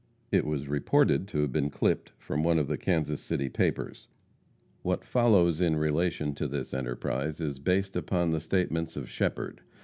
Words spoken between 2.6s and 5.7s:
the Kansas City papers. What follows